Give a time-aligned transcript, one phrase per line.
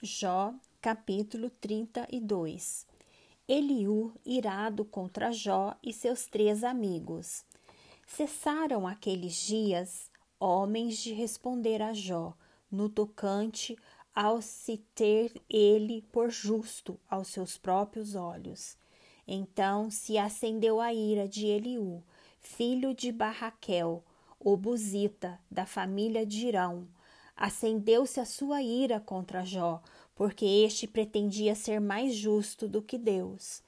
[0.00, 2.86] Jó, capítulo 32
[3.48, 7.44] Eliú, irado contra Jó e seus três amigos.
[8.06, 10.08] Cessaram aqueles dias
[10.38, 12.32] homens de responder a Jó,
[12.70, 13.76] no tocante
[14.14, 18.78] ao se ter ele por justo aos seus próprios olhos.
[19.26, 22.04] Então se acendeu a ira de Eliú,
[22.38, 24.04] filho de Barraquel,
[24.38, 26.86] o Buzita, da família de Irão,
[27.38, 29.80] acendeu-se a sua ira contra Jó,
[30.16, 33.62] porque este pretendia ser mais justo do que Deus.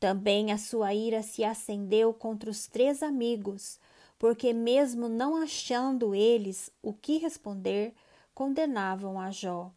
[0.00, 3.78] Também a sua ira se acendeu contra os três amigos,
[4.18, 7.94] porque, mesmo não achando eles o que responder,
[8.34, 9.70] condenavam a Jó.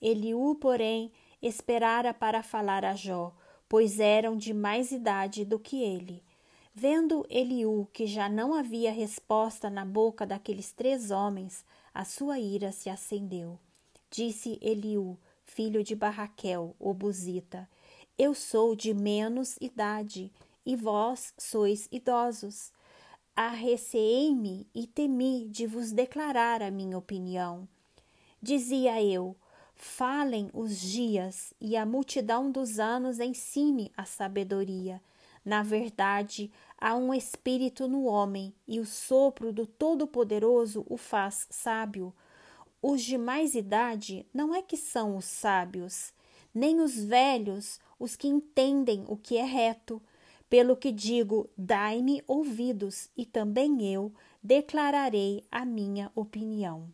[0.00, 1.10] Eliú, porém,
[1.42, 3.32] esperara para falar a Jó,
[3.68, 6.22] pois eram de mais idade do que ele.
[6.72, 12.72] Vendo Eliú que já não havia resposta na boca daqueles três homens, a sua ira
[12.72, 13.56] se acendeu.
[14.10, 17.68] Disse Eliú, filho de Barraquel, o Buzita:
[18.18, 20.32] Eu sou de menos idade,
[20.66, 22.72] e vós sois idosos.
[23.36, 27.68] Arreceei-me e temi de vos declarar a minha opinião.
[28.42, 29.36] Dizia eu:
[29.74, 35.00] Falem os dias, e a multidão dos anos ensine a sabedoria.
[35.44, 42.14] Na verdade, há um espírito no homem, e o sopro do Todo-Poderoso o faz sábio.
[42.80, 46.12] Os de mais idade não é que são os sábios,
[46.54, 50.02] nem os velhos os que entendem o que é reto.
[50.48, 56.88] Pelo que digo, dai-me ouvidos, e também eu declararei a minha opinião.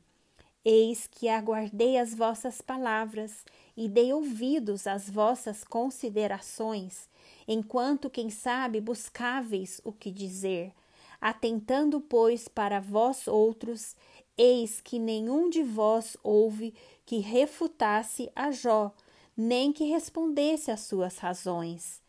[0.63, 3.45] Eis que aguardei as vossas palavras
[3.75, 7.09] e dei ouvidos às vossas considerações,
[7.49, 10.73] enquanto, quem sabe, buscáveis o que dizer.
[11.19, 13.97] Atentando, pois, para vós outros,
[14.37, 16.75] eis que nenhum de vós houve
[17.07, 18.93] que refutasse a Jó,
[19.35, 22.03] nem que respondesse às suas razões.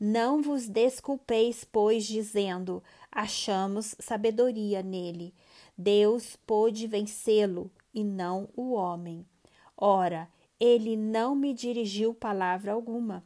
[0.00, 5.34] Não vos desculpeis, pois, dizendo: achamos sabedoria nele.
[5.76, 9.26] Deus pôde vencê-lo e não o homem.
[9.76, 13.24] Ora, ele não me dirigiu palavra alguma,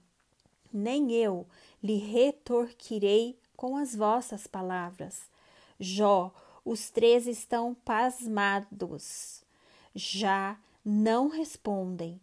[0.72, 1.47] nem eu
[1.82, 5.31] lhe retorquirei com as vossas palavras.
[5.81, 6.32] Jó,
[6.65, 9.43] os três estão pasmados,
[9.94, 12.21] já não respondem.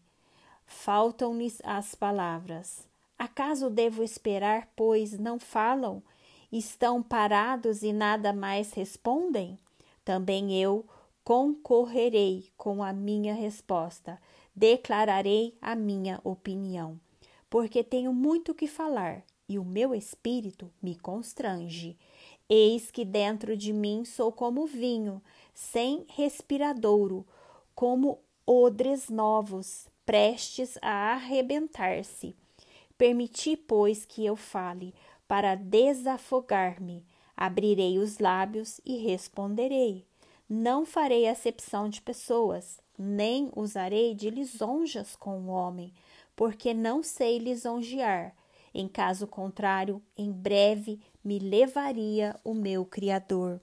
[0.66, 2.89] Faltam-lhes as palavras.
[3.20, 6.02] Acaso devo esperar, pois não falam?
[6.50, 9.60] Estão parados e nada mais respondem?
[10.06, 10.86] Também eu
[11.22, 14.18] concorrerei com a minha resposta,
[14.56, 16.98] declararei a minha opinião,
[17.50, 21.98] porque tenho muito que falar e o meu espírito me constrange.
[22.48, 25.22] Eis que dentro de mim sou como vinho,
[25.54, 27.28] sem respiradouro,
[27.76, 32.34] como odres novos, prestes a arrebentar-se.
[33.00, 34.94] Permiti, pois, que eu fale,
[35.26, 37.06] para desafogar-me.
[37.34, 40.06] Abrirei os lábios e responderei.
[40.50, 45.94] Não farei acepção de pessoas, nem usarei de lisonjas com o homem,
[46.36, 48.36] porque não sei lisonjear.
[48.74, 53.62] Em caso contrário, em breve me levaria o meu Criador.